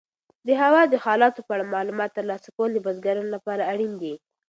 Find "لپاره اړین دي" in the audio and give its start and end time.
3.35-4.13